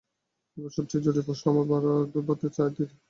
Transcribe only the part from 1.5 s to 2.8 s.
আমার বাড়া ভাতে ছাই দিতে